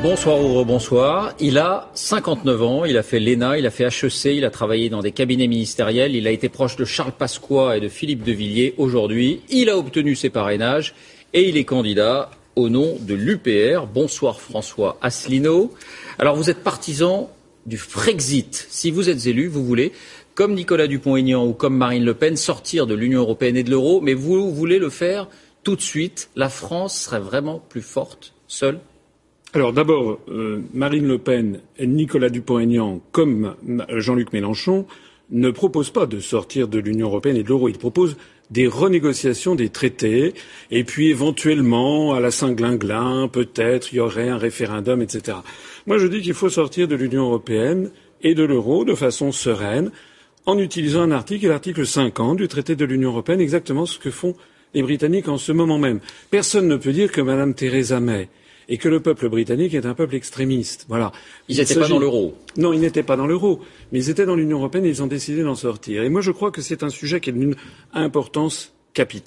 [0.00, 1.34] Bonsoir ou bonsoir.
[1.40, 4.90] Il a 59 ans, il a fait l'ENA, il a fait HEC, il a travaillé
[4.90, 8.30] dans des cabinets ministériels, il a été proche de Charles Pasqua et de Philippe de
[8.30, 8.74] Villiers.
[8.78, 10.94] Aujourd'hui, il a obtenu ses parrainages
[11.34, 13.86] et il est candidat au nom de l'UPR.
[13.92, 15.74] Bonsoir François Asselineau.
[16.20, 17.28] Alors vous êtes partisan
[17.66, 18.68] du Frexit.
[18.70, 19.90] Si vous êtes élu, vous voulez,
[20.36, 24.00] comme Nicolas Dupont-Aignan ou comme Marine Le Pen, sortir de l'Union européenne et de l'euro,
[24.00, 25.26] mais vous voulez le faire
[25.64, 26.30] tout de suite.
[26.36, 28.78] La France serait vraiment plus forte seule
[29.54, 33.54] alors d'abord, euh, Marine Le Pen Nicolas Dupont-Aignan, comme
[33.96, 34.86] Jean-Luc Mélenchon,
[35.30, 37.68] ne proposent pas de sortir de l'Union européenne et de l'euro.
[37.68, 38.16] Ils proposent
[38.50, 40.34] des renégociations des traités,
[40.70, 45.38] et puis éventuellement, à la Saint-Glinglin, peut-être, il y aurait un référendum, etc.
[45.86, 47.90] Moi, je dis qu'il faut sortir de l'Union européenne
[48.22, 49.90] et de l'euro de façon sereine,
[50.46, 54.34] en utilisant un article, l'article 50 du traité de l'Union européenne, exactement ce que font
[54.72, 56.00] les Britanniques en ce moment même.
[56.30, 58.28] Personne ne peut dire que Mme Theresa May
[58.68, 60.84] et que le peuple britannique est un peuple extrémiste.
[60.88, 61.12] Voilà.
[61.48, 62.34] Ils n'étaient pas dans l'euro.
[62.56, 63.60] Non, ils n'étaient pas dans l'euro,
[63.92, 66.02] mais ils étaient dans l'Union européenne et ils ont décidé d'en sortir.
[66.02, 67.56] Et moi, je crois que c'est un sujet qui est d'une
[67.92, 68.74] importance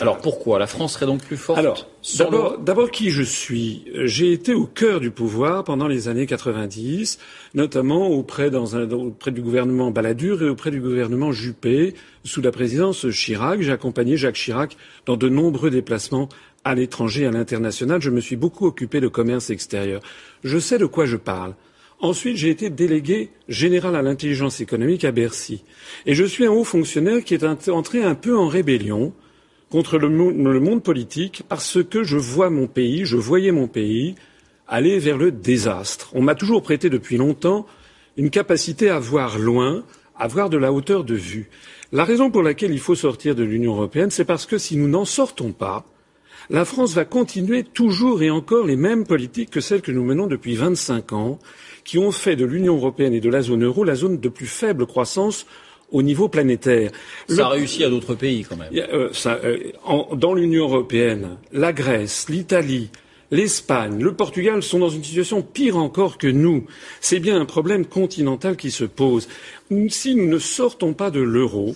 [0.00, 1.86] Alors pourquoi La France serait donc plus forte Alors,
[2.18, 3.84] d'abord, d'abord qui je suis?
[4.04, 7.18] J'ai été au cœur du pouvoir pendant les années 90,
[7.54, 11.94] notamment auprès, dans un, auprès du gouvernement Balladur et auprès du gouvernement Juppé,
[12.24, 13.60] sous la présidence Chirac.
[13.62, 16.28] J'ai accompagné Jacques Chirac dans de nombreux déplacements
[16.64, 18.02] à l'étranger, à l'international.
[18.02, 20.02] Je me suis beaucoup occupé de commerce extérieur.
[20.42, 21.54] Je sais de quoi je parle.
[22.00, 25.62] Ensuite, j'ai été délégué général à l'intelligence économique à Bercy.
[26.06, 29.12] Et je suis un haut fonctionnaire qui est entré un peu en rébellion
[29.70, 30.08] contre le,
[30.60, 34.16] monde politique parce que je vois mon pays, je voyais mon pays
[34.66, 36.10] aller vers le désastre.
[36.12, 37.66] On m'a toujours prêté depuis longtemps
[38.16, 39.84] une capacité à voir loin,
[40.18, 41.48] à voir de la hauteur de vue.
[41.92, 44.88] La raison pour laquelle il faut sortir de l'Union européenne, c'est parce que si nous
[44.88, 45.86] n'en sortons pas,
[46.50, 50.26] la France va continuer toujours et encore les mêmes politiques que celles que nous menons
[50.26, 51.38] depuis vingt cinq ans,
[51.84, 54.46] qui ont fait de l'Union européenne et de la zone euro la zone de plus
[54.46, 55.46] faible croissance
[55.90, 56.90] au niveau planétaire.
[57.28, 58.70] Ça a réussi à d'autres pays quand même.
[58.74, 59.58] Euh, euh,
[60.14, 62.90] dans l'Union européenne, la Grèce, l'Italie,
[63.30, 66.66] l'Espagne, le Portugal sont dans une situation pire encore que nous.
[67.00, 69.28] C'est bien un problème continental qui se pose.
[69.88, 71.74] Si nous ne sortons pas de l'euro,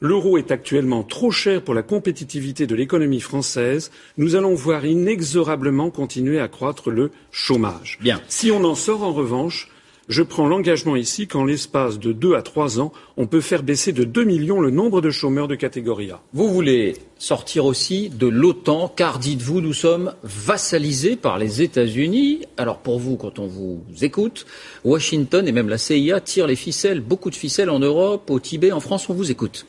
[0.00, 3.90] L'euro est actuellement trop cher pour la compétitivité de l'économie française.
[4.18, 7.98] Nous allons voir inexorablement continuer à croître le chômage.
[8.02, 8.20] Bien.
[8.28, 9.70] Si on en sort en revanche,
[10.08, 13.92] je prends l'engagement ici qu'en l'espace de deux à trois ans, on peut faire baisser
[13.92, 16.20] de deux millions le nombre de chômeurs de catégorie A.
[16.32, 22.42] Vous voulez sortir aussi de l'OTAN, car dites-vous, nous sommes vassalisés par les États-Unis.
[22.56, 24.46] Alors pour vous, quand on vous écoute,
[24.84, 28.72] Washington et même la CIA tirent les ficelles, beaucoup de ficelles en Europe, au Tibet,
[28.72, 29.66] en France, on vous écoute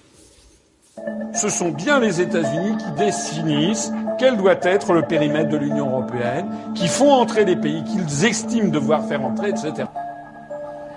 [1.34, 6.46] ce sont bien les États-Unis qui définissent quel doit être le périmètre de l'Union européenne,
[6.74, 9.88] qui font entrer les pays qu'ils estiment devoir faire entrer, etc.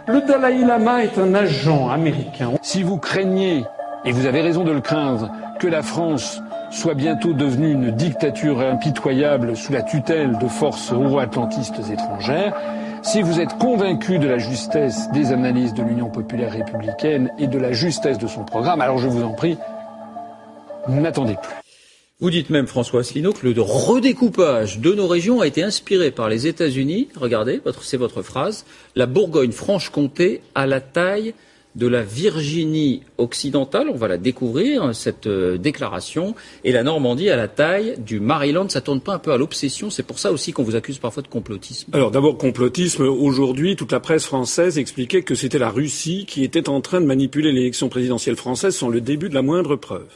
[0.09, 2.53] Le Dalai Lama est un agent américain.
[2.63, 3.65] Si vous craignez,
[4.07, 8.61] et vous avez raison de le craindre, que la France soit bientôt devenue une dictature
[8.61, 12.55] impitoyable sous la tutelle de forces euro-atlantistes étrangères,
[13.03, 17.59] si vous êtes convaincu de la justesse des analyses de l'Union populaire républicaine et de
[17.59, 19.59] la justesse de son programme, alors je vous en prie,
[20.89, 21.68] n'attendez plus.
[22.21, 26.29] Vous dites même, François Asselineau, que le redécoupage de nos régions a été inspiré par
[26.29, 27.07] les États-Unis.
[27.15, 28.65] Regardez, c'est votre phrase.
[28.97, 31.35] La Bourgogne-Franche-Comté à la taille
[31.77, 36.35] de la Virginie occidentale, on va la découvrir, cette euh, déclaration,
[36.65, 38.69] et la Normandie à la taille du Maryland.
[38.69, 41.23] Ça tourne pas un peu à l'obsession C'est pour ça aussi qu'on vous accuse parfois
[41.23, 41.93] de complotisme.
[41.95, 43.05] Alors d'abord, complotisme.
[43.05, 47.07] Aujourd'hui, toute la presse française expliquait que c'était la Russie qui était en train de
[47.07, 50.09] manipuler l'élection présidentielle française sans le début de la moindre preuve.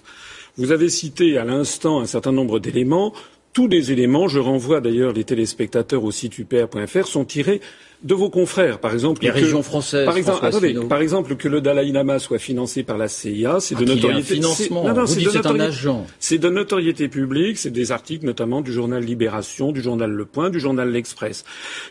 [0.59, 3.15] Vous avez cité à l'instant un certain nombre d'éléments.
[3.53, 7.61] Tous les éléments, je renvoie d'ailleurs les téléspectateurs au site upr.fr, sont tirés
[8.03, 9.23] de vos confrères, par exemple.
[9.23, 10.05] Les régions françaises.
[10.05, 13.77] Par exemple, attendez, par exemple, que le Dalai Lama soit financé par la CIA, c'est
[13.77, 14.35] de ah, notoriété.
[14.35, 14.85] financement.
[14.85, 16.07] Non, non, c'est de, un agent.
[16.19, 17.59] C'est de notoriété publique.
[17.59, 21.45] C'est des articles notamment du journal Libération, du journal Le Point, du journal L'Express.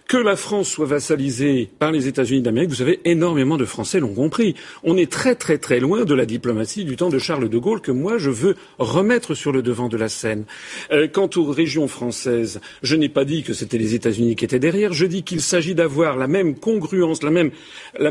[0.08, 4.14] Que la France soit vassalisée par les États-Unis d'Amérique, vous savez, énormément de Français l'ont
[4.14, 4.56] compris.
[4.84, 7.82] On est très très très loin de la diplomatie du temps de Charles de Gaulle
[7.82, 10.44] que moi je veux remettre sur le devant de la scène.
[10.92, 14.60] Euh, quant aux régions françaises, je n'ai pas dit que c'était les États-Unis qui étaient
[14.60, 14.94] derrière.
[14.94, 17.32] Je dis qu'il s'agit d'avoir la même congruence, la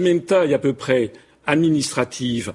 [0.00, 1.12] même taille à peu près
[1.46, 2.52] administrative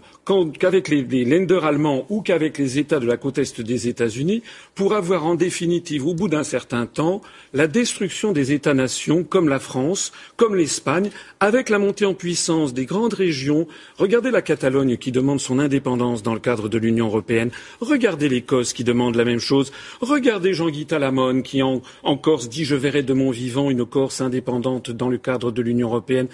[0.59, 4.41] qu'avec les, les lenders allemands ou qu'avec les États de la côte est des États-Unis
[4.73, 7.21] pour avoir en définitive, au bout d'un certain temps,
[7.53, 11.09] la destruction des États-nations comme la France, comme l'Espagne,
[11.39, 13.67] avec la montée en puissance des grandes régions.
[13.97, 17.51] Regardez la Catalogne qui demande son indépendance dans le cadre de l'Union européenne.
[17.81, 19.71] Regardez l'Écosse qui demande la même chose.
[20.01, 24.21] Regardez Jean-Guy Talamone qui en, en Corse dit je verrai de mon vivant une Corse
[24.21, 26.27] indépendante dans le cadre de l'Union européenne.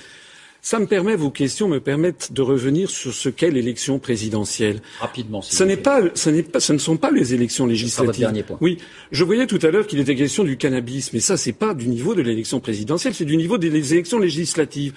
[0.64, 4.80] Ça me permet, vos questions me permettent de revenir sur ce qu'est l'élection présidentielle.
[5.00, 5.42] Rapidement.
[5.42, 8.06] Ce n'est pas, ce n'est pas, ce ne sont pas les élections législatives.
[8.06, 8.58] Votre dernier point.
[8.62, 8.78] Oui,
[9.12, 11.88] je voyais tout à l'heure qu'il était question du cannabis, mais ça, c'est pas du
[11.88, 14.94] niveau de l'élection présidentielle, c'est du niveau des élections législatives.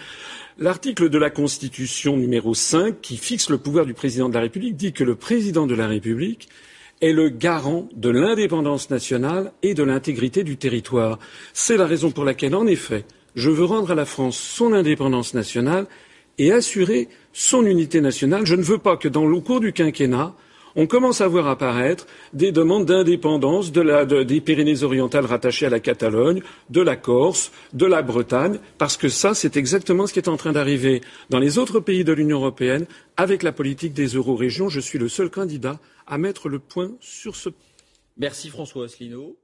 [0.58, 4.76] L'article de la Constitution numéro 5, qui fixe le pouvoir du président de la République,
[4.76, 6.48] dit que le président de la République
[7.00, 11.18] est le garant de l'indépendance nationale et de l'intégrité du territoire.
[11.54, 15.34] C'est la raison pour laquelle, en effet, je veux rendre à la France son indépendance
[15.34, 15.86] nationale
[16.38, 18.46] et assurer son unité nationale.
[18.46, 20.34] Je ne veux pas que dans le cours du quinquennat,
[20.76, 26.80] on commence à voir apparaître des demandes d'indépendance des Pyrénées-Orientales rattachées à la Catalogne, de
[26.80, 30.52] la Corse, de la Bretagne, parce que ça, c'est exactement ce qui est en train
[30.52, 31.00] d'arriver
[31.30, 32.86] dans les autres pays de l'Union européenne
[33.16, 34.68] avec la politique des euro-régions.
[34.68, 37.50] Je suis le seul candidat à mettre le point sur ce.
[38.16, 39.36] Merci François Asselineau.